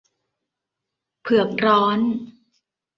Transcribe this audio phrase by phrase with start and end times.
[1.21, 1.99] เผือกร้อน